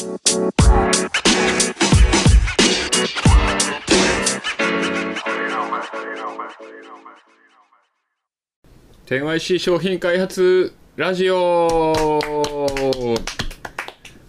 [0.00, 0.08] 天
[9.24, 11.82] YC 商品開発ラジオ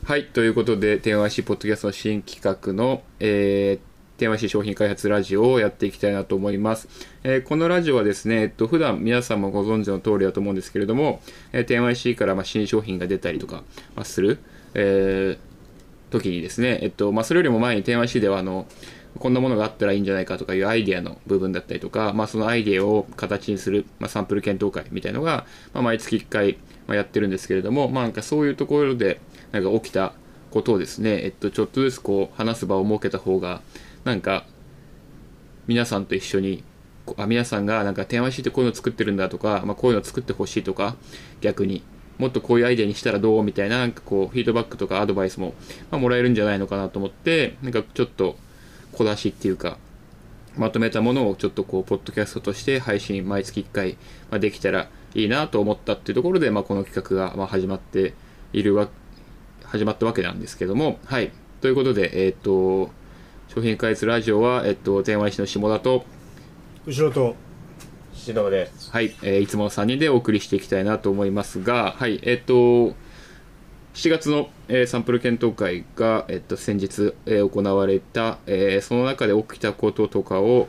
[0.03, 6.89] はい、ということで、天 YC ポッドキャストの新企画の、えー、天 YC 商品開発ラジオをやっていきたいなと思います。
[7.23, 11.21] えーこのラジオはですね、えっと、普段皆さんもご存知の通りだと思うんですけれども、
[11.53, 13.63] えー、天 YC からまあ新商品が出たりとか、
[13.95, 14.39] ま、する、
[14.73, 15.50] えー
[16.11, 18.67] 時にですね、えっと、まあ、それよりも前に天 YC では、あの、
[19.19, 29.19] こんなものがあったらいいんじゃないかとかいうアイデアの部分だったりとか、まあ、そのアイデアを形にする、まあ、サンプル検討会みたいのが、まあ、毎月1回、ま、やってるんですけれども、まあ、なんかそういうところで、
[29.51, 30.13] なんか起きた
[30.51, 33.61] ことをですね、えっと、ちょっとずつこう、話す場を設けた方が、
[34.03, 34.45] なんか、
[35.67, 36.63] 皆さんと一緒に、
[37.17, 40.95] あ皆さんがなんか天 YC ってこういうの作ってるんだとか、まあ、こういうの作ってほしいとか、
[41.41, 41.83] 逆に、
[42.17, 45.53] もっとこういうアイデアにしたらどうみたいな、なんかこう、フィードバックとかアドバイスも、
[45.89, 48.37] まあ、もらえるんじゃないのかなと思って、なんかちょっと
[48.91, 49.77] 小出しっていうか、
[50.57, 53.93] まとめたものをちょっとこう、ポッドキャストとして配信毎月1回、
[54.29, 58.13] まあ、できたらいいなと思ったっていうところで、まあ、この企画がま始まって
[58.53, 58.89] いるわ、
[59.63, 61.31] 始まったわけなんですけども、はい。
[61.61, 62.89] ということで、えっ、と、
[63.47, 66.05] 商品開発ラジオは、えっ、と、天話師の下田と、
[66.85, 67.35] 後ろと
[68.27, 68.91] 指導です。
[68.91, 72.53] はい、えーいつもの3人でお送りしていきたいなと思いますが、はい、えっ、と、
[73.93, 80.67] 7月の、えーサンプル検討会が、えっと、先日、えー行われた、えーその中で起きたこととかを、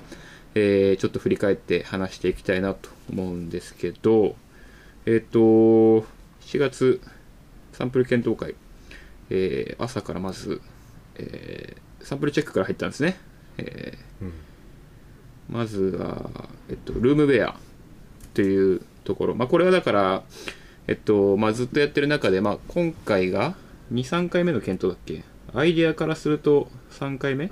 [0.55, 4.35] えーちょっと振り返って話していきたいなと思うんですけど、
[5.05, 6.05] えっ、と、7
[6.59, 7.01] 月
[7.73, 8.55] サンプル検討会、
[9.29, 10.63] えー朝からまず、
[11.17, 13.17] えーサンプルチェックから入ったんですね。
[13.59, 14.52] えー
[15.49, 16.31] まずは、
[16.69, 17.57] えっと、ルームウェア
[18.35, 19.35] というところ。
[19.35, 20.23] まあ、これはだから、
[20.87, 23.55] えっと、まあ、ずっとやってる中で、まあ、今回が
[23.93, 25.23] 2、3回目の検討だっけ？
[25.55, 27.51] アイデアからすると3回目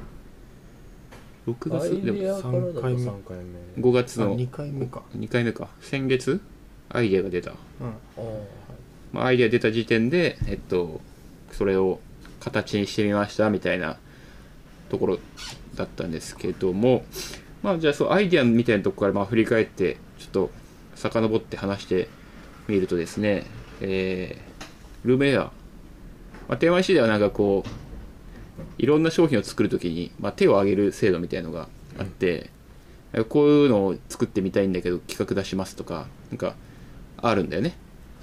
[1.46, 2.02] ?6 アイ月？
[2.02, 3.36] でもデアからだと三回目3回
[3.76, 3.82] 目。
[3.82, 5.68] 5月の2回目か2回目か。
[5.82, 6.40] 先月？
[6.88, 7.50] アイデアが出た。
[7.50, 7.56] うん
[9.12, 11.00] まあ、アイデア出た時点で、えっと、
[11.52, 12.00] それを
[12.38, 13.98] 形にしてみましたみたいな
[14.88, 15.18] ところ
[15.74, 17.04] だったんですけども、
[17.62, 20.50] まあ、じゃあそう、アイデアみたいなところからまあ振り返って、ちょっと
[20.94, 22.08] 遡って話して
[22.68, 23.44] みるとですね、
[23.80, 25.52] えー、ルームエア、
[26.48, 27.70] まあ、テーマ IC ではなんかこう、
[28.78, 31.68] いろんな商品を作るときに、まあ、手を挙げる制度みたいのが
[31.98, 32.50] あって、
[33.28, 36.54] こういうのを作ってみたいんだけど企画出しますとか、なんか、
[37.22, 37.74] あるんだよね。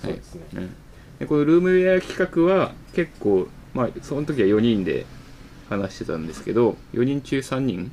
[0.01, 0.41] そうですね。
[0.53, 0.75] うん、
[1.19, 5.05] でこのルームウェア企画は結構まあその時は4人で
[5.69, 7.91] 話してたんですけど4人中3人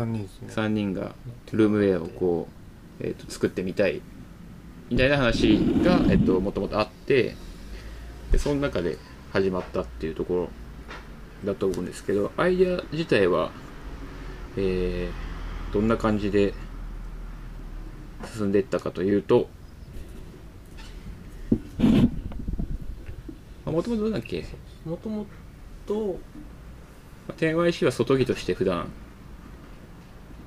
[0.00, 0.48] 3人ですね。
[0.50, 1.14] 3人が
[1.52, 2.48] ルームウェアをこ
[3.00, 4.00] う、えー、と作ってみたい。
[4.90, 7.36] みたいな話が、えっともともとあって
[8.32, 8.98] でその中で
[9.32, 10.48] 始まったっていうとこ
[11.44, 13.52] ろだと思うんですけどアイデア自体は、
[14.56, 15.30] えー
[15.72, 16.52] どんな感じで
[18.34, 19.48] 進んでいったかというと
[23.64, 24.44] もともとどうだっけ？
[24.84, 25.26] もとも
[25.86, 26.18] と、
[27.28, 28.88] まあ 10YC は外着として普段、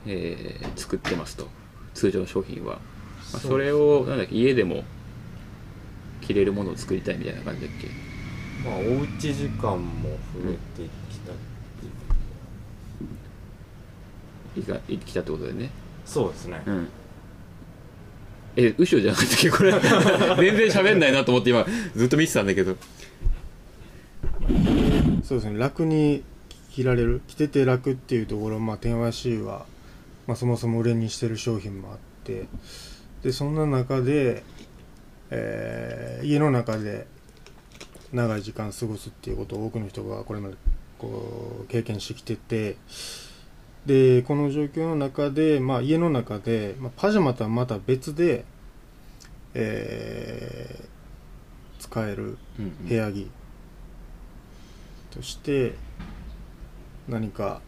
[0.06, 1.47] えー作ってますと。
[1.94, 2.80] 通常の商品は、
[3.34, 4.84] まあ、それをなんだっけ家でも
[6.22, 7.88] 着れるものを作りたいみたいな感じだっけ？
[8.68, 11.36] まあ、おうち時間も増えてきたっ
[14.56, 14.62] ていう。
[14.62, 15.69] いかい来たってことだよね。
[16.06, 16.62] そうですね。
[16.66, 16.88] うん。
[18.56, 19.50] え後ろじゃなかったっけ？
[19.50, 19.72] これ。
[19.80, 19.81] 全
[20.58, 21.66] 然喋んないなと思って今
[21.96, 22.75] ずっと見てたんだけど。
[25.24, 25.58] そうですね。
[25.59, 26.24] 楽に
[26.72, 27.22] 着られる？
[27.28, 29.66] 着てて楽っていうところまあ天和 C は、
[30.28, 32.48] まあ、そもそも売れにしてる商品もあって
[33.24, 34.44] でそんな中で、
[35.30, 37.06] えー家の中で
[38.14, 40.56] 長い時間過ごすっていうことを多くの人がこれまで
[40.98, 42.78] こう経験してきてて
[43.86, 48.46] でこの状況の中で、まあ、家の中で、まあ、パジャマとはまた別で、
[49.54, 50.94] えー
[51.84, 52.38] 使える
[52.88, 53.30] 部屋着
[55.12, 55.76] として
[57.08, 57.62] 何か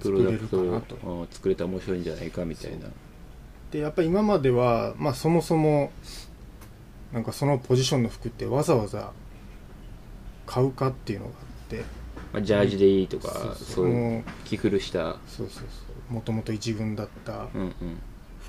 [0.00, 2.88] プロダクト作れるかをうん作れたら面白いんじゃないかみたいな。
[3.70, 5.92] でやっぱり今までは、まあ、そもそも
[7.12, 9.12] なんかそのポジションの服ってわざわざ
[10.46, 11.34] 買うかっていうのがあ
[11.66, 11.84] って。
[12.32, 15.16] まあ、ジャージでいいとかそういう着古した。
[15.26, 15.62] そうそうそ
[16.10, 16.12] う。
[16.12, 17.46] もともと一軍だった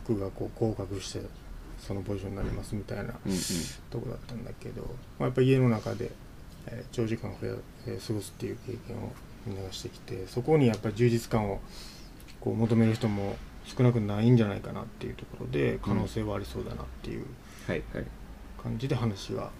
[0.03, 1.21] 服がこう降格して
[1.79, 3.13] そのポジションになりますみたいな
[3.89, 4.87] とこだったんだけど、ま
[5.21, 6.11] あ、やっぱり家の中で、
[6.67, 9.11] えー長時間を、えー過ごすっていう経験を
[9.45, 11.59] みんながしてきてそこにやっぱり充実感を
[12.39, 13.35] こう求める人も
[13.65, 17.25] 少なくないんじゃないかなっていうところで可能性はありそうだなっていう
[18.61, 19.51] 感じで話が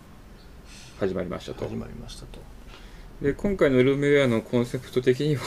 [0.99, 1.67] 始まりましたと。
[1.67, 2.39] 始まりましたと。
[3.21, 5.43] で今回のルームウェアのコンセプト的には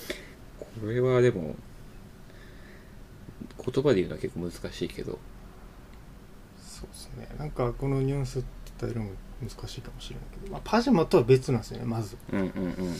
[0.60, 1.56] これはでも
[3.58, 5.18] 言葉で言うのは結構難しいけど。
[6.60, 7.28] そうですね。
[7.38, 8.44] なんかこのニュアンス
[8.78, 9.12] 伝えるのも
[9.42, 12.16] 難しいかもしれないけど、まあ、パジャマとは別なんですよねまず。
[12.32, 12.96] うんうんうん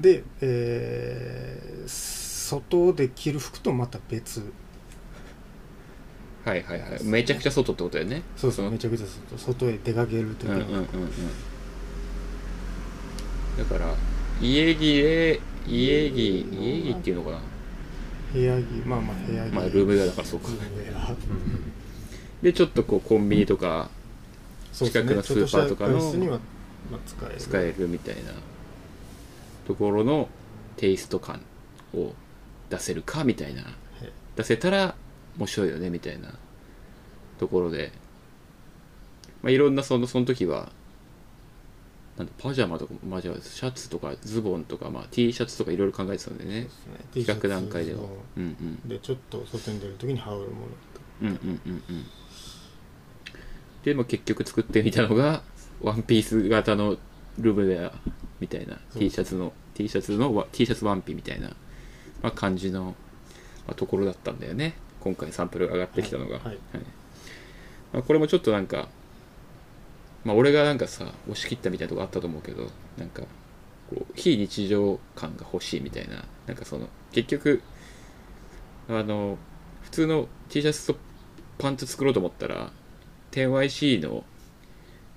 [0.00, 2.18] で、えー
[2.48, 4.40] 外で着る服とまた別。
[6.44, 7.04] はいはいはい。
[7.04, 8.22] めちゃくちゃ外ってことだよね。
[8.36, 8.70] そうそうの。
[8.70, 9.06] めちゃくちゃ
[9.36, 10.88] 外外へ出かける時に、うんうんうんうん。
[13.58, 13.94] だから
[14.40, 17.40] 家着で家着家着っていうのかな。
[18.32, 19.52] 部屋着まあまあ部屋着。
[19.52, 20.48] まあルームウェアだからそうか。
[20.48, 21.14] ルームウェア。
[22.42, 23.90] でちょっとこうコンビニとか
[24.72, 26.00] 近くのスーパーとかの
[27.36, 28.32] 使えるみたいな
[29.68, 30.30] ところの
[30.76, 31.42] テイスト感
[31.94, 32.14] を
[32.70, 33.62] 出せるかみたいな。
[34.02, 34.94] え出せたら
[35.36, 36.34] 面白いよねみたいな。
[37.38, 37.92] ところで、
[39.42, 40.72] まあ、いろんなそのその時は
[42.16, 46.62] なんだパジャマとかまあじゃあシャツとかズボンとか、まあ、T シャツとかいろいろ考えてたんでね。
[46.64, 47.24] ですね。
[47.24, 48.00] 企画段階では。
[48.38, 48.46] うんう
[48.86, 48.88] ん。
[48.88, 50.66] でちょっと外に出る時に羽織るもの
[51.20, 52.06] うんうんうんうん。
[53.84, 55.42] で、まあ、結局作ってみたのが
[55.82, 56.96] ワンピース型の
[57.38, 57.92] ルームウェア
[58.40, 61.48] みたいな T シャツの T シャツのわ T シャツワンピみたいな、
[62.22, 62.94] まあ、感じの、
[63.66, 64.74] まあ、ところだったんだよね。
[65.00, 66.58] 今回サンプルが上がってきたのが、はいはい。
[67.92, 68.88] まあ、これもちょっとなんか
[70.24, 73.22] まあ俺がなんかさ押し切ったみたいなとこあったと思うけどなんか
[73.90, 77.62] こう非日常感が欲しいみたいななんかその結局
[78.88, 79.38] あの
[79.82, 80.96] 普通の T シャツと
[81.58, 82.70] パンツ作ろうと思ったら
[83.32, 84.24] 10YC の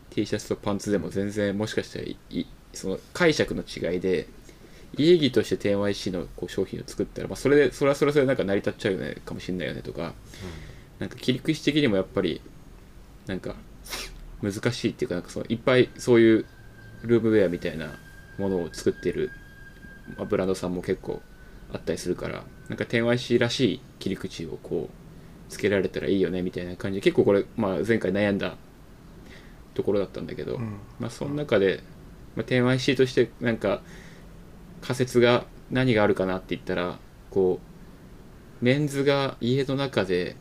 [0.09, 2.45] T シャツとパンツでも全然もしかしたらいい
[2.81, 4.27] その解釈の違いで
[4.97, 10.13] 家着として 10YC のこう商品を作ったら、まあ、それでそれはそれはそれでなんか成り立っちゃうよねかもしれないよねとか
[10.99, 12.41] なんか切り口的にもやっぱり
[13.27, 13.55] なんか
[14.41, 16.45] 難しいっていうかなんかそのいっぱいそういう
[17.03, 17.93] ルームウェアみたいな
[18.39, 19.31] ものを作ってる、
[20.17, 21.21] まあ、ブランドさんも結構
[21.71, 28.55] あったりするからなんか 10YC らしい切り口をこうつけられたらいいよねみたいな感じで結構これ、まあ、前回悩んだ
[29.73, 30.77] ところだったんだけど、うん。
[30.99, 31.81] まあ、その中で、
[32.35, 33.81] まあ、10YC としてなんか
[34.81, 36.97] 仮説が何があるかなって言ったら
[37.29, 37.59] こ
[38.61, 40.35] うメンズが家の中で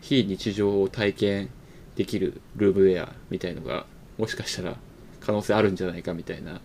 [0.00, 1.50] 非日常を体験
[1.96, 3.86] できるルームウェアみたいのが
[4.18, 4.76] もしかしたら
[5.20, 6.60] 可能性あるんじゃないかみたいな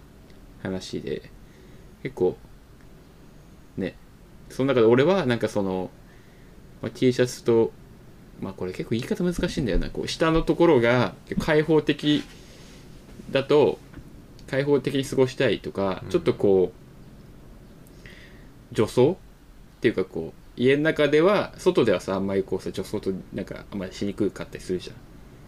[0.64, 1.30] 話で
[2.04, 2.38] 結構
[3.78, 3.96] ね
[4.50, 5.90] その中で俺はなんかその、
[6.82, 7.72] まあ、T シャツと
[8.42, 9.90] まあこれ結構言い方難しいんだよな。
[9.90, 12.24] こう下のところが開放的
[13.32, 13.80] だと
[14.50, 16.10] 開放的に過ごしたいとか、うん。
[16.10, 16.72] ちょっとこ
[18.72, 19.12] う女装？
[19.12, 19.16] っ
[19.82, 24.96] ていうかこう家の中では外ではさあんまりこうさ女装となんかあんまりしにくかったりするじゃん。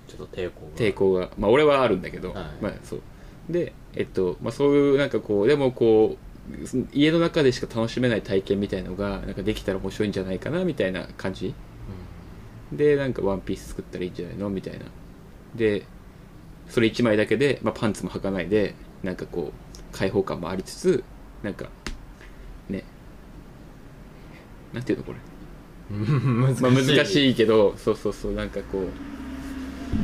[0.07, 0.71] ちょっと抵抗が。
[0.77, 1.29] 抵抗が。
[1.37, 2.45] まあ俺はあるんだけど、はい。
[2.61, 3.01] まあそう。
[3.49, 6.17] でえっとまあそういうなんかこうでもこ
[6.51, 11.53] う家の中でしか楽しめない体験みたいのがなんかできたら面白いんじゃないかなみたいな感じ。
[12.71, 14.49] でなんかワンピース作ったらいいんじゃないの？
[14.49, 14.85] みたいな。
[15.55, 15.85] で
[16.69, 21.03] それ1枚だけで、まあ、パンツも履かないでなんかこう開放感もありつつ
[21.43, 21.69] なんか
[22.69, 22.83] ね。
[24.73, 25.17] なんていうのこれ。
[25.91, 28.83] う ん難しい,、まあ、難しいけどそうそうそうなんかこう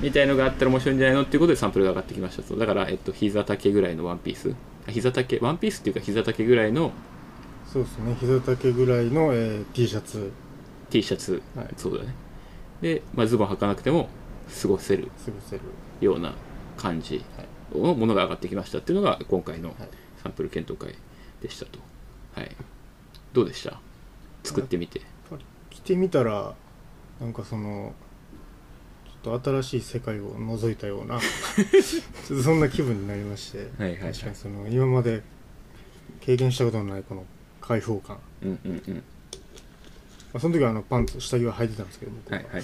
[0.03, 2.55] みたいのがあったら面白いんじゃないのっていうことでサンプルが上がってきましたと。
[2.55, 4.55] だから、えっと、膝丈ぐらいのワンピース。
[4.87, 5.39] あ膝丈？
[5.41, 6.91] ワンピースっていうか膝丈ぐらいの
[7.71, 8.15] そうですね。
[8.19, 10.31] 膝丈ぐらいの、えー T シャツ。
[10.89, 11.67] T シャツ、はい。
[11.77, 12.15] そうだね。
[12.81, 14.09] で、まあ、ズボン履かなくても
[14.61, 15.61] 過ごせる過ごせる。
[16.01, 16.33] ような
[16.77, 17.23] 感じ
[17.77, 19.89] のものが上がってきましたっていうのが今回のはい。
[20.23, 20.95] サンプル検討会
[21.41, 21.79] でしたと。
[22.33, 22.49] はい。
[23.33, 23.79] どうでした？
[24.43, 25.01] 作ってみて。
[25.69, 26.55] 着てみたら
[27.19, 27.93] なんかその
[29.23, 35.21] ちょっと新しい世界を覗いたような ちょっとそんな気分になりましてはい確かにその今まで
[36.21, 37.25] 経験したことのないこの
[37.61, 38.95] 開放感、うんうんうん。
[38.95, 39.01] ま
[40.35, 42.39] あ、その時はあのパンツ下着は履いてたんですけど僕は。
[42.39, 42.63] いははいはい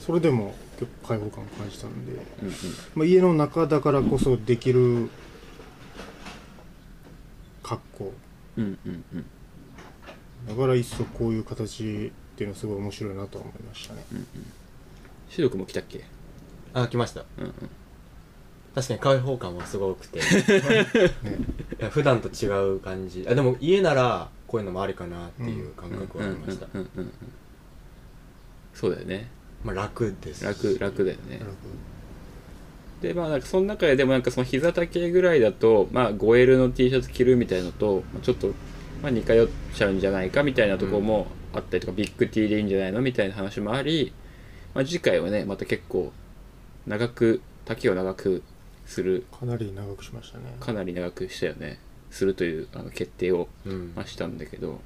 [0.00, 2.54] それでも結構開放感を感じたんで、うんうん。
[2.94, 5.10] まあ、家の中だからこそできる
[7.62, 8.12] 格好。
[8.56, 9.24] うんうんうん。
[10.48, 14.04] だから一層こういう形っていうのはすごい面白いなとは思いましたね。
[15.28, 16.04] シドクも来たっけ？
[16.72, 17.24] あ来ました。
[17.38, 17.52] うんうん。
[18.74, 20.20] 確かに開放感はすごくて。
[20.20, 20.26] いね
[21.78, 23.26] や普段と違う感じ。
[23.28, 27.12] あでも家ならこういうのもありかなっていう感覚はありました、うんうんうんうん。
[28.74, 29.28] そうだよね
[29.64, 30.40] まあ楽です。
[30.40, 31.40] し楽楽だよね。
[33.00, 38.48] でまあなんかその中ででもなんかその膝丈ぐらいだとまあ 5L の T シャツ着るみたいのとまあちょっと
[39.02, 44.12] まあ似通っちゃうんじゃないかみたいなところもあったりとか、ビッグ T でいいんじゃないのみたいな話もあり、
[44.74, 46.12] まあ、次回はねまた結構
[46.86, 48.42] 長く丈を長く
[48.86, 49.26] する。
[49.38, 50.44] かなり長くしましたね。
[50.60, 51.78] かなり長くしたよね。
[52.10, 53.92] するというあの決定をうん。
[53.94, 54.80] まあしたんだけど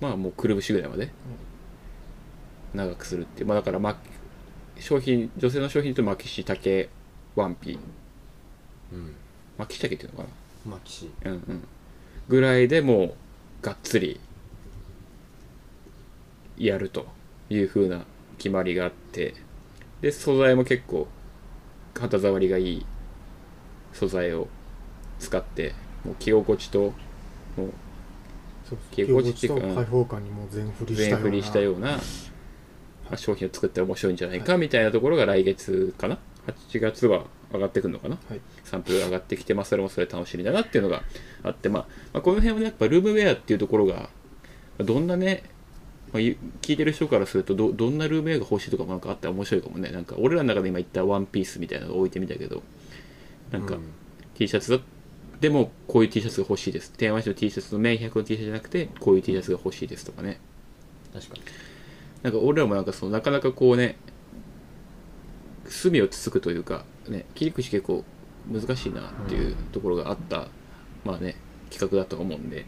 [0.00, 1.10] まあもうくるぶしぐらいまで
[2.74, 3.46] 長くするっていう。
[3.46, 3.98] まあだからま
[4.78, 6.88] 商品女性の商品と巻きし丈
[7.34, 7.78] ワンピ
[8.92, 9.14] うん。
[9.58, 10.28] 巻き丈っていうのか
[10.66, 11.68] まあ岸なうんうん。
[12.28, 13.14] ぐらいでもう
[13.62, 14.20] がっつり
[16.58, 17.06] やると
[17.50, 18.04] いう風な
[18.38, 19.34] 決まりがあって。
[20.00, 21.08] で素材も結構
[21.98, 22.86] 肌触りがいい
[23.92, 24.48] 素材を
[25.18, 26.92] 使ってもう着心地と
[27.56, 27.72] もう
[28.90, 30.84] 着心地っていうか開放感にもう全振
[31.30, 31.98] りしたような
[33.16, 36.18] 商品を作ったら面白いんじゃないかみたいなところが来月かな
[36.70, 38.18] ？8月は上がってくるのかな？
[38.28, 38.40] はい。
[38.64, 41.02] サンプルが上がってきて、まあ、それもそれ楽しみだなっていうのが
[41.42, 44.08] あって、まあ、まあこの辺はねやっぱルームウェアっていうところがま
[44.80, 45.44] あどんなね、
[46.12, 49.90] まあ、ゆ聞いてる人からするとどどんなルームウェアが欲しいとかもなんかあったら面白いかもね。
[49.90, 52.62] なんか俺らの中で今言ったワンピースみたいなのを置いてみたけど
[53.50, 53.82] なんかうん。
[54.34, 54.78] T シャツだ
[55.40, 56.92] でもこういう T シャツが欲しいです。
[56.92, 60.40] 天和市の T シャツのメイン100の T シャツじゃなくてこういう T シャツが欲しいですとかね。
[61.12, 61.42] 確かに
[62.26, 63.96] なんか俺らもなんかそのなかなかこうね
[65.64, 68.02] 隅をつつくというかね切り口結構
[68.50, 70.48] 難しいなっていうところがあった、
[71.04, 71.36] まあね
[71.70, 72.64] 企画だと思うんで。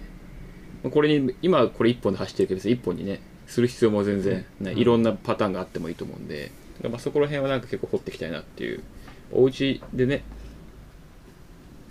[0.85, 6.53] まあこれに今はこれ1本で走ってるけど1本にねする必要も全然ない、いろんなパターンがあってもいいと思うんで。
[6.85, 8.85] まあそこら辺はなんか結構掘っていきたいなっていう。
[9.33, 10.23] お家でね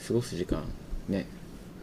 [0.07, 0.63] 過ごす時間
[1.09, 1.27] ね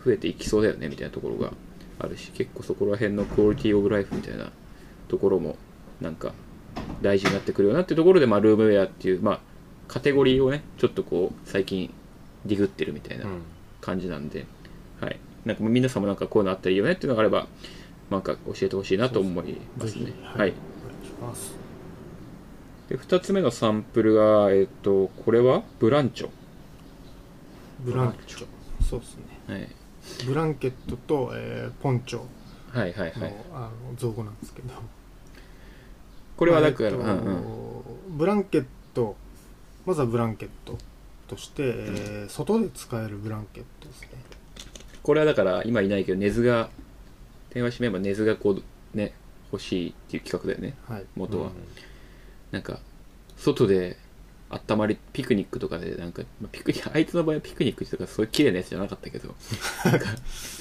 [0.03, 1.53] 増えていきそうだよねみたいなところが
[1.99, 4.51] あるし結構そこら辺のクオリティオブライフみたいな
[5.09, 5.57] ところも
[6.01, 6.33] なんか
[7.03, 9.41] 大事になってくるよなっていうところで、まあ、ルームウェアっていう、まあ、
[9.89, 11.93] カテゴリーをねちょっとこう最近
[12.45, 13.43] ディグってるみたいなうん。
[13.85, 14.47] 感じなんで、
[14.99, 17.47] はい、なんか皆さんもなんかこういうのあったらいいよねっていうのがあれば
[18.11, 20.13] なんか教えてほしいなと思いますね。
[20.23, 20.53] はい、お願い
[21.07, 21.55] します。
[22.89, 25.63] で2つ目のサンプルがえっ、とこれは？
[25.81, 26.31] ブランチョ、
[27.81, 28.47] ブランチョ。
[28.83, 29.23] そうですね。
[29.47, 29.69] はい、
[30.27, 32.21] ブランケットと、えーポンチョ
[32.73, 33.35] はいはいの,、はい。
[33.53, 33.61] あ
[33.91, 34.73] の造語なんですけど
[36.37, 37.31] これはだから、えっとうんう
[38.13, 38.19] ん。
[38.19, 39.17] ブランケット。
[39.87, 40.79] まずはブランケット
[41.29, 44.09] として、えー外で使えるブランケットですね。
[45.03, 46.71] これはだから今いないけど根津が
[47.51, 49.13] 電話しメンバー根津がこうね
[49.53, 50.75] 欲しいっていう企画だよね。
[50.89, 51.05] はい。
[51.15, 51.51] 元は、
[52.51, 52.81] なんか
[53.37, 53.99] 外で
[54.51, 59.35] 温まりピクニックとかでなんかまあピクニックあいつの場合はピクニックとかそういう綺麗なやつじゃなかったけど。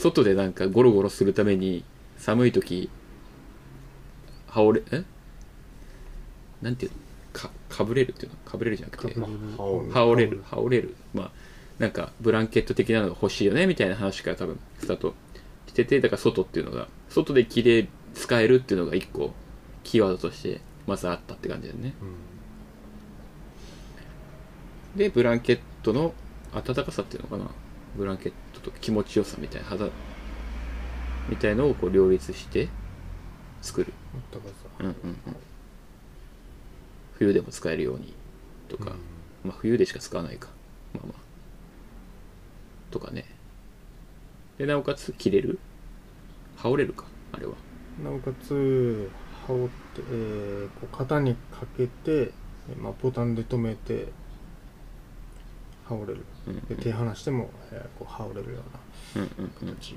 [0.02, 1.84] 外でなんかゴロゴロするために
[2.18, 2.90] 寒い時
[4.48, 5.04] 羽織れえ
[6.64, 6.98] なんていうの
[7.34, 8.38] かかぶれるっていうの？
[8.46, 9.16] かぶれるじゃなくて。
[9.16, 10.42] 羽織れる。
[10.46, 10.96] 羽織れる。
[11.14, 11.32] まあ
[11.78, 15.14] なんかブランケット的なのが欲しいよねみたいな話から多分スタート
[15.68, 19.34] しててだから外っていうのが外で着れ使えるっていうのが一個
[19.84, 21.94] キーワードとしてまずあったって感じだよね。
[22.02, 22.06] う
[24.96, 25.00] ん。
[25.00, 26.14] でブランケットの
[26.54, 27.50] 暖かさっていうのかな？
[27.98, 29.88] ブランケットと気持ちよさみたいな肌
[31.30, 32.68] みたいのをこう両立して
[33.62, 33.94] 作る、
[34.32, 34.54] 高さ。
[34.80, 35.36] うんうんうん、
[37.24, 38.14] 冬でも使えるように
[38.68, 38.92] とか、
[39.46, 40.50] まあ冬でしか使わないか。
[40.94, 41.22] まあまあ。
[42.92, 43.24] とかね。
[44.58, 45.58] でなおかつ着れる？
[46.58, 47.06] 羽織れるか？
[47.32, 47.54] あれは。
[48.04, 49.10] なおかつ
[49.48, 49.74] 羽織って、
[50.12, 54.08] えーこう肩にかけて、えーまあ、ボタンで留めて
[55.86, 56.26] 羽織れる。
[56.48, 56.66] うんうん。
[56.66, 58.60] で手離しても、えーこう羽織れるよ
[59.16, 59.28] うな
[59.74, 59.96] 形、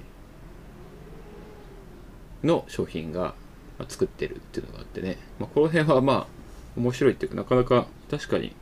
[2.44, 3.34] の商品が
[3.78, 6.35] まあ作ってるっていうのがあってね、まあ、この辺はまあ
[6.76, 8.54] 面白いっていうかなかなか確かに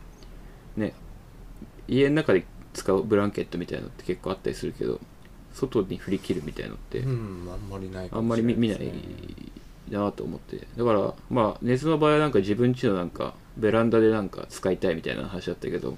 [0.77, 0.95] ね
[1.89, 5.01] 家の中で使うブランケットみたいなのって結構あったりするけど
[5.53, 8.93] 外に振り切るみたいのってうんあんまりないかあんまり見見ない
[9.91, 10.67] なと思って。
[10.77, 15.97] だからまあ熱の場合はなんか自分家のなんかベランダでなんか使いたいみたいな話だったけど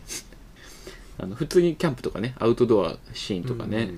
[1.18, 3.94] あの普通にキャンプとかねアウトドアシーンとかね、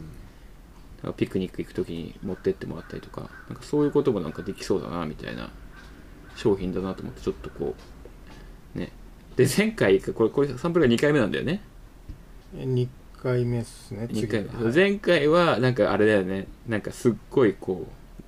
[1.02, 5.50] なんかピクニック行く時に持ってってもらったりとかなんかそういうこともなんかできそうだなみたいな
[6.36, 7.76] 商品だなと思ってちょっとこうね
[9.38, 11.60] で前回これこれサンプルが2回目なんだよね。
[12.56, 12.88] え2
[13.22, 14.74] 回目ですね2回目、はい。
[14.74, 16.48] 前回はなんかあれだよね。
[16.66, 17.86] なんかすっごいこ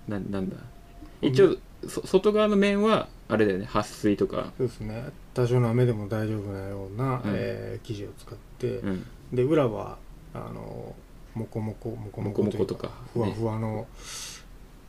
[0.09, 0.57] うななんだ。
[1.21, 1.57] 一応、
[1.89, 3.67] そ外側の面はあれだよね。
[3.67, 4.53] 撥水とか。
[4.57, 5.09] そうですね。
[5.35, 9.07] 多少の雨でも大丈夫なような、うんえー生地を使って、うん。
[9.33, 9.99] で裏は
[10.33, 10.95] あの
[11.35, 12.89] モコモコモコモコモコモコとか。
[13.13, 13.89] ふわふわの、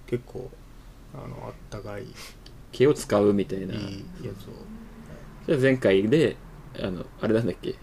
[0.06, 0.52] 結構
[1.16, 2.04] あのあったかい。
[2.04, 2.08] い
[2.74, 3.74] 毛を使うみたいな。
[3.74, 3.78] い
[4.22, 4.81] やつを
[5.48, 6.36] じゃあ前回で
[6.80, 7.76] あのあれなんだっけ？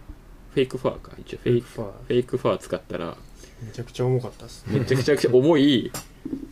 [0.54, 1.12] フェイクファーか。
[1.18, 1.86] 一応フェイクファー。
[1.86, 3.16] フェイクファー使ったら
[3.62, 5.92] めちゃくちゃ重かったですめちゃくちゃ重い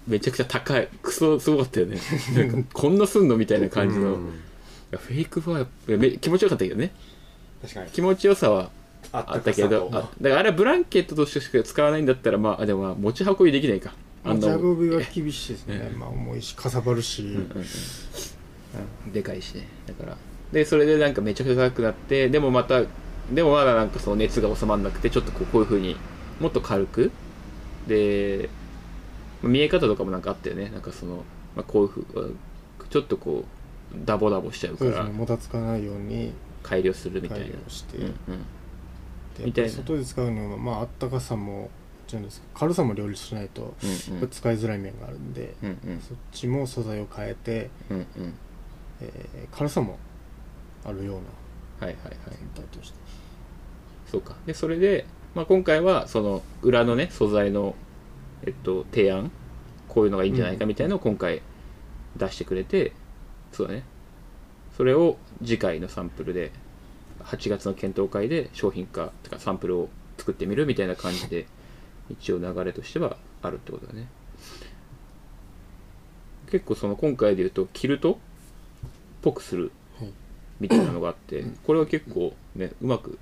[0.06, 1.98] めちゃくちゃ高いクソすごかったよね。
[2.34, 3.36] なんかこんなすんの？
[3.36, 4.30] みたいな感じの、うん。
[4.90, 6.92] フェイクファーめ気持ちよかったけどね。
[7.62, 7.90] 確かに。
[7.90, 8.70] 気持ちよさは
[9.12, 13.94] ああったけど、だからあれはブランケットとしてしか使わないんだったら、まあ、あでもまあ持ち運びできないか。
[14.25, 17.42] 持ちな運びは厳しいですね、 まあ重いしかさばるし、うんうん。
[19.06, 19.68] うん、でかいしね。
[19.86, 20.16] だから
[20.53, 22.83] でそれでなんかめちゃくちゃ高くなってでもまた
[23.33, 25.97] でもまだなんかその熱が収まらなくてちょっとこうこういう風に
[26.41, 27.11] もっと軽く
[27.88, 28.49] で
[29.43, 30.71] 見え方とかもなんかあったよね。
[30.71, 31.25] なんかその、
[31.55, 32.31] まあ、こういう風
[32.91, 35.19] ちょっとこうダボダボしちゃうからそうですね。
[35.19, 37.45] もたつかないように改良するみたいな。
[37.47, 38.15] 改良して、うん
[39.43, 39.53] うん。
[39.53, 41.71] で外で使うのはまああったかさも
[42.07, 43.75] ちゅうんですか軽さも両立しないと
[44.31, 46.00] 使いづらい面があるんで、うんうん。
[46.00, 48.07] そっちも素材を変えて、うんうん。
[49.00, 49.99] えー軽さも
[50.87, 52.14] あるようなはいはいはい。
[52.55, 52.99] 全体として。
[54.11, 54.37] そうか。
[54.47, 57.75] でそれで、まあ、今回はその裏のね素材の、
[58.45, 59.31] えっと、提案。
[59.88, 61.40] こういうのがいいんじゃないかみたいなのを今回
[62.16, 62.93] 出してくれて、
[63.50, 63.83] そうだね。
[64.76, 66.52] それを次回のサンプルで
[67.21, 69.88] 8月の検討会で商品化とかサンプルを
[70.19, 71.47] 作ってみるみたいな感じで
[72.11, 74.07] 一応流れとしてはあるってことだね。
[76.50, 78.16] 結構その今回で言うとキルトっ
[79.23, 79.71] ぽくするはい
[80.60, 83.18] みたいなのがあって、これは結構ねうまく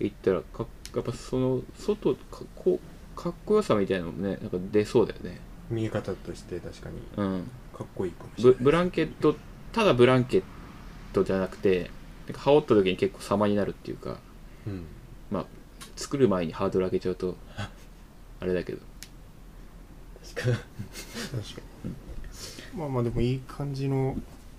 [0.00, 2.80] いったらかやっぱその外かっこ
[3.14, 5.40] かっこよさみたいなのもねなんか出そうだよね。
[5.70, 7.50] 見え方として確かにうん。
[7.76, 9.36] かっこいいかもしれないブブランケット
[9.72, 10.42] ただブランケッ
[11.12, 11.90] トじゃなくて
[12.26, 14.16] なんか羽織った時に結構様になるっていうか
[14.66, 14.84] うん。
[15.30, 15.46] まあ
[15.96, 17.36] 作る前にハードル上げちゃうと
[18.38, 18.78] あれだけど。
[20.34, 20.56] 確かに。
[20.56, 22.78] 確かに。
[22.78, 24.16] まあまあでもいい感じの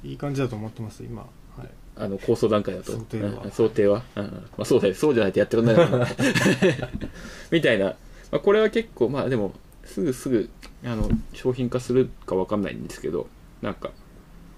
[0.07, 1.21] いい感じだと思ってます今。
[1.21, 1.27] は
[1.63, 1.69] い。
[1.97, 2.93] あの構想段階だと。
[2.93, 3.43] 想定は。
[3.43, 4.31] うん想定は、うんうん。
[4.31, 4.95] まあ、そうだよ。
[4.95, 6.05] そうじゃないとやってらんないの
[7.51, 7.93] みたいな、ま
[8.33, 10.49] あ、これは結構まあでもすぐすぐ
[10.85, 13.27] あの商品化するかわかんないんですけど
[13.61, 13.91] なんか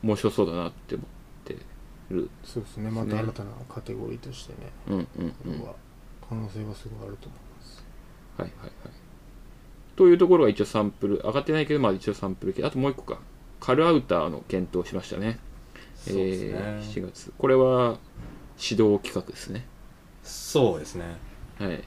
[0.04, 1.08] 面白そうだなって思っ
[1.46, 1.56] て
[2.12, 2.30] る。
[2.44, 2.92] そうですね。
[2.92, 3.12] まね。
[3.12, 4.58] た新たなカテゴリーとしてね。
[4.88, 5.62] うんうんうん。
[5.64, 5.74] は
[6.28, 7.84] 可能性はすごいあると思います。
[8.38, 8.72] はいはいはい。
[9.96, 11.18] というところが一応サンプル。
[11.18, 12.64] 上がってないけどまあ一応サンプル系。
[12.64, 13.20] あともう一個か
[13.60, 15.40] カルアウターの検討をしましたね
[15.96, 17.98] そうですねえー7月これは
[18.62, 19.66] 指導企画ですね
[20.24, 21.84] そうですねはい。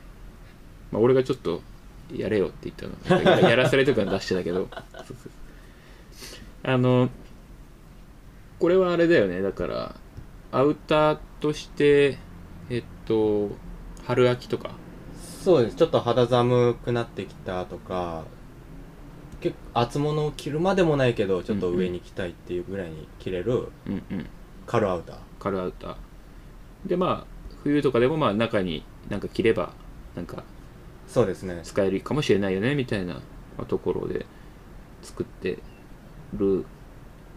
[0.91, 1.63] まあ、俺がちょっと、
[2.15, 3.23] やれよって言ったの。
[3.23, 4.69] ややらされとか出してたけど。
[4.71, 5.17] そうそう
[6.63, 7.09] あの、
[8.61, 9.41] これはあれだよね。
[9.41, 9.95] だから、
[10.53, 12.19] アウターとして、
[12.69, 13.51] えっと、
[14.07, 14.73] 春秋とか。
[15.43, 18.23] そうですちょっと肌寒くなってきたとか
[19.43, 24.27] 結構厚物を着るまでもないけどちょっと上に着たいっていうぐらいに着れるうんうん。
[24.67, 25.17] カルアウター。
[25.41, 25.97] カルアウター。
[26.87, 29.73] で、まあ、冬とかでもまあ中になんか着れば、
[30.15, 30.45] なんか
[31.09, 31.61] そうですね。
[31.65, 33.21] 使えるかもしれないよね、みたいなま
[33.59, 34.25] あところで
[35.03, 35.59] 作って
[36.35, 36.65] る、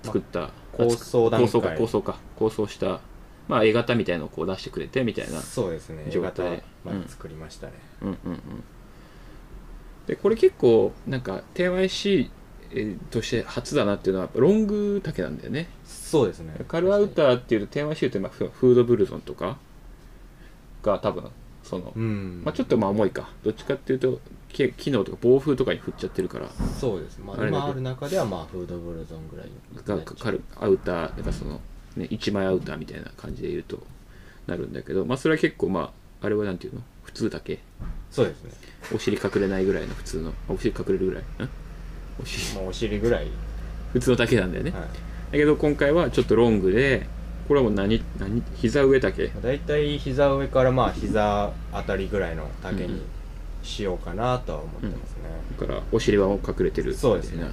[0.04, 1.50] 作った、構想段階。
[1.50, 2.18] 構想か構想か。
[2.38, 3.02] 構想した
[3.48, 5.42] まあ絵型みたいのをこう出してくれてみたいな。
[5.42, 6.06] そうですね。
[6.06, 8.40] 状状態態まで作りましたね、うんうんうん
[10.08, 12.30] でこれ結構なんか TYC
[12.72, 15.68] えーとして初だなっていうのはロング丈なんだよね。
[15.86, 16.54] そうですね。
[16.68, 19.58] カルアウターっていうと TYC ってまあフフードブルゾンとか
[20.84, 21.30] が多分
[21.64, 22.42] その、うん。
[22.44, 23.30] まあ、ちょっとまあ重いか。
[23.44, 26.50] どっちかっていうとけ機能とか暴風とかに振っちゃってるから。
[26.80, 27.20] そうです。
[27.20, 29.50] まああ今ある中ではまあフードブルゾンぐらい
[29.86, 31.62] がかかるアウターなんかその、
[31.96, 33.80] ね、一枚アウターみたいな感じで言うと
[34.48, 36.82] なるんだけどまあそれは結構まああれはなんていうの？
[37.06, 37.60] 普通だけ？
[38.12, 38.52] そうですね。
[38.94, 40.34] お尻隠れないぐらいの普通の？
[40.50, 41.24] あお尻隠れるぐらい？
[41.24, 41.26] ん？
[42.22, 42.54] お尻。
[42.56, 43.28] まあお尻ぐらい、
[43.94, 44.82] 普通の丈なんだよね、はい。
[44.82, 44.88] だ
[45.32, 47.08] けど今回はちょっとロングで
[47.48, 53.02] これはもう何何膝上丈まあ、大体膝上からまあ膝あたりぐらいの丈うんに
[53.64, 55.24] しようかなとは思ってますね、
[55.60, 57.38] だからお尻はもう隠れてるそうですね。
[57.38, 57.52] いな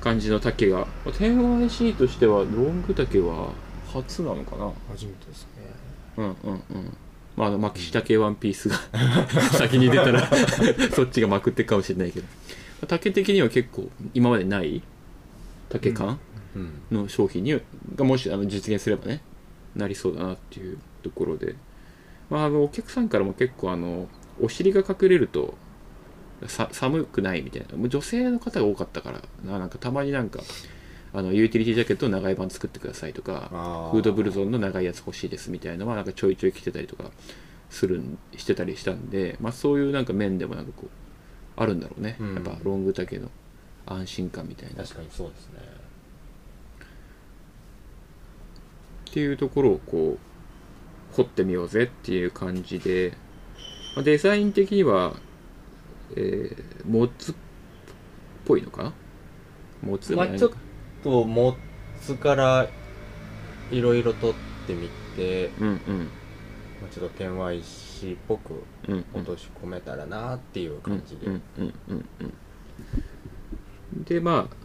[0.00, 0.86] 感じの丈が。
[1.06, 3.50] 10IC としてはロング丈は
[3.92, 4.70] 初なのかな？
[4.90, 5.48] 初めてですね。
[6.16, 6.96] うんうんうん
[7.36, 8.76] まああの、巻き下系ワンピースが
[9.58, 10.28] 先に出たら
[10.94, 12.26] そっちがまくってくかもしれないけど。
[12.86, 14.82] 丈的には結構今までない
[15.70, 16.18] 丈感
[16.54, 16.82] うん。
[16.90, 17.60] の商品に
[17.96, 19.22] がもしあの実現すればね
[19.74, 21.56] なりそうだなっていうところで、
[22.30, 24.08] まあ、あのお客さんからも結構あの
[24.40, 25.56] お尻が隠れると
[26.46, 27.76] さ寒くないみたいな。
[27.76, 29.58] もう女性の方が多かったからな。
[29.58, 30.40] なんかたまになんか
[31.14, 37.12] あのユーティリティジャケットの長い版作ってくださいとかフードブルゾンの長いやつ欲しいですみたいなのはなんかちょいちょい来てたりとか
[37.70, 40.90] するんしてたりしたんで、まあ、そういうなんか面でもなんかこう
[41.56, 42.34] あるんだろうね、うん。
[42.34, 43.30] やっぱロング丈の
[43.86, 44.82] 安心感みたいな。
[44.82, 45.60] っ確かにそうですね。
[49.12, 50.18] ていうところをこ
[51.12, 53.12] う掘ってみようぜっていう感じで、
[53.94, 55.14] まあ、デザイン的には、
[56.16, 57.34] えー、モッツっ
[58.44, 58.92] ぽいのかな？
[59.80, 60.44] モッツでもないのか。
[60.46, 60.63] まあちょっ
[61.04, 61.56] とモッ
[62.02, 62.68] ツから
[63.70, 64.34] いろいろ取っ
[64.66, 66.10] てみてうんうん。
[66.80, 68.64] まあちょっと天和石っぽく
[69.14, 71.26] 落とし込めたらなっていう感じで、
[74.14, 74.64] でまあ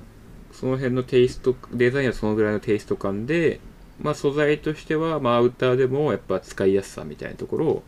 [0.52, 3.60] その辺のテイストデザインはそのぐらいのテイスト感で、
[4.02, 7.84] まあ、素材としては、まあ、アウターでもやっぱ使いやすさみたいなところを、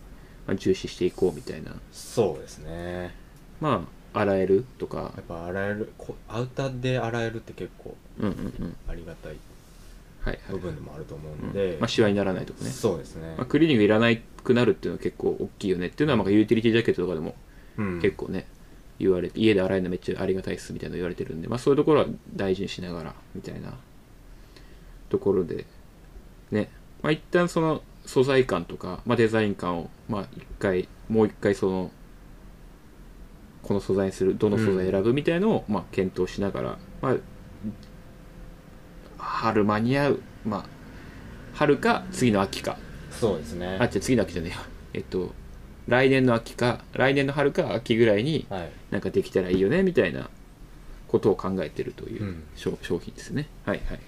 [0.45, 1.73] まあ、重視していこうみたいな。
[1.91, 3.15] そうですね。
[3.59, 5.11] まあ洗えるとか。
[5.15, 8.75] やっぱ洗えるこアウターで洗えるって結構うんうんうん。
[8.87, 9.35] ありがたい
[10.21, 11.47] はいはい、部分でもあると思ううん。
[11.47, 17.35] ので、まあ、シワにならないとかね、そうですね、まあ、クリーニングいらないくなるっていうのは結構大きいよねっていうのはまあユーティリティジャケットとかでも
[17.77, 18.01] うん。
[18.01, 18.45] 結構ね、
[18.99, 23.73] 言われて家で洗えるのめっちゃありがたいっすみたいなの言われてるんで、まあ、そういうところは大事にしながらみたいな
[25.09, 25.65] ところで
[26.51, 26.69] ね、
[27.01, 31.91] まあ、一旦その素材感とか、まあ、デザイン感をまあ一回もう一回その
[33.63, 37.15] この素材にするどの素材選ぶみたいのをまあ検討しながら、まあ
[39.17, 40.65] 春間に合うまあ
[41.53, 42.77] 春か次の秋か
[43.11, 44.57] そうですねあ、じゃ次の秋じゃねえや。
[44.93, 45.33] えっと、
[45.87, 50.29] 来年の秋か、来年の春か秋ぐらいにはいなんかできたらいいよね、みたいな
[51.07, 53.47] ことを考えてるといううん商,、商品ですね。
[53.65, 53.99] はいはいはい。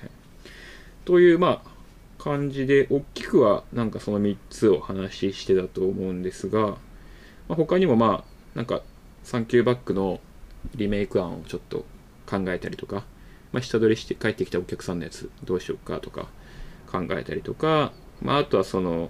[1.06, 6.78] という、まあ、感じで、大きくはなんかその3つを話してたと思うんですが、ま
[7.50, 8.82] あ、他にもまあ、なんか、
[9.23, 10.19] サンキューバックの
[10.75, 11.86] リメイク案をちょっと
[12.29, 13.03] 考えたりとか、
[13.51, 16.27] まあ、下取りして帰ってきたお客さんのやつどうしようかとか
[16.91, 19.09] 考えたりとか、まあ、あとはその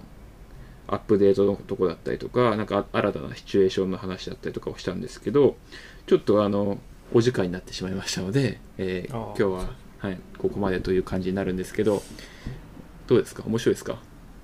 [0.86, 5.56] アップデートのとこだったりとかなんか新たなシチュエーションの話だったりとかをしたんですけど
[6.06, 6.78] ちょっとあの
[7.12, 12.02] お時間になってしまいましたので、えー今日は、はい、ここまでという感じになるんですけど
[13.06, 13.42] どうですか？
[13.46, 13.98] 面白いですか？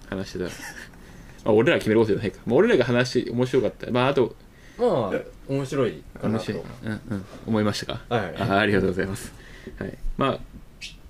[0.08, 0.50] 話してたら。
[1.44, 3.90] あ俺らが決めることじゃないか、まあ、俺らが話面白かった。
[3.90, 4.34] まああと
[4.78, 5.20] まあ
[5.50, 6.38] 面白いかなと。
[6.38, 8.00] 面白い、うんうん、思いましたか？
[8.08, 8.36] はい。
[8.38, 9.32] あありがとうございます。
[9.78, 9.98] はい。
[10.16, 10.38] まあ、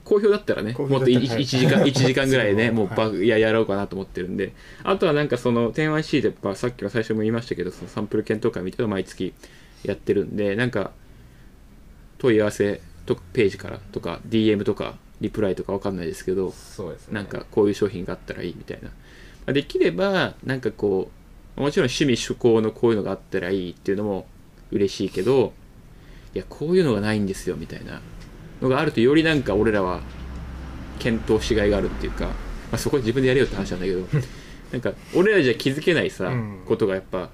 [0.04, 3.28] 好評だったらね、好もっと評だったら 1, 時間、 一時間ぐらいね、もうバグ、い。
[3.28, 9.32] や、やろうかなと思ってるんで、あとはなんかその、10IC で、まあ、さっきの最初も言いましたけど、そのサンプル検討会みたいなのを毎月
[9.84, 10.92] やってるんで、なんか、
[12.18, 17.14] 問い合わせとページからとか、DM とか、リプライとかわかんないですけど、そうですね。
[17.14, 18.88] なんかこういう商品があったらいいみたいな。
[18.88, 18.94] ま
[19.48, 21.10] あできれば、なんかこ
[21.56, 24.26] う、もちろん趣味趣向のこういうのがあったらいいっていうのも
[24.70, 25.52] 嬉しいけど、
[26.34, 28.00] いや、こういうのがないんですよみたいな
[28.62, 30.00] のがあると、よりなんか俺らは
[30.98, 32.32] 検討しがいがあるっていうか、ま
[32.72, 34.06] あ、そこ自分でやれよって話なんだけど、
[34.72, 36.58] なんか俺らじゃ気づけないさ、うん。
[36.66, 37.30] ことがやっぱ、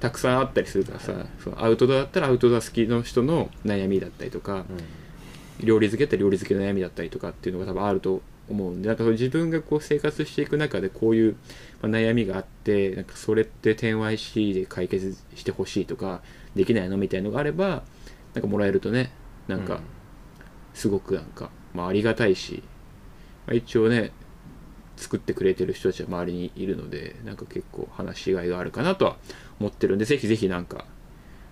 [0.00, 4.64] たくさんあったりするからさ、そのアウトドアだったらアウトドア好きの人の悩みだったりとか、
[5.60, 11.36] 料理漬けって料理漬けの悩みだったりとかっていうのが多分あると思うんでなんか自分がこう生活していく中でこういう
[11.80, 16.22] まあ悩みがあってなんかそれって点 YC で解決してほしいとか
[16.54, 17.82] できないのみたいのがあれば
[18.34, 19.12] なんかもらえるとね
[19.48, 19.80] なんか
[20.72, 22.62] すごくなんか、まあ、ありがたいし、
[23.46, 24.12] まあ、一応ね
[24.96, 29.16] 作ってくれてる人たちは周りにいるのでなんか結構話しがいがあるかなとは
[29.60, 30.84] 思ってるんでぜひぜひなんか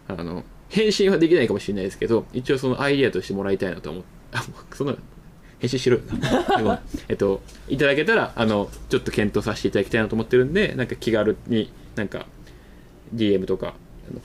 [0.08, 4.94] あの返信はできないかもしれないですけど一応そのアイディアとしてもらいたいなと思ってあもうそんな
[5.58, 6.56] 返信しろよな。
[6.56, 12.26] でもえっといただけたらあのちょっと検討させていただきたいなと思ってるんでなんか気軽になんか
[13.14, 13.74] DM とか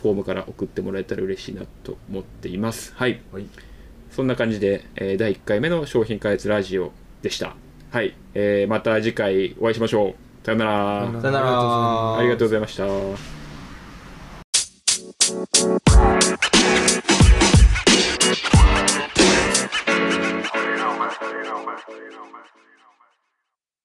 [0.01, 2.93] フォームから送ってもらえたら嬉しいなと思っています。
[2.95, 3.21] はい。
[3.31, 3.45] はい。
[4.11, 7.55] そんな感じで、えー第1回目の商品開発ラジオでした。
[7.91, 10.45] はい、えーまた次回お会いしましょう。
[10.45, 11.21] さよなら。
[11.21, 12.17] さよなら。
[12.17, 13.36] ありがとうございました